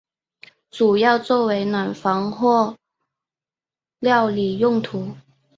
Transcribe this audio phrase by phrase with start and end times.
[0.71, 2.75] 主要作为暖房或
[3.99, 5.13] 料理用途。